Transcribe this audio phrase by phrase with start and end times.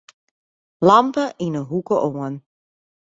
[0.87, 2.35] Lampe yn 'e hoeke oan.